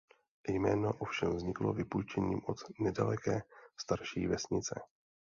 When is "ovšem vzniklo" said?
0.99-1.73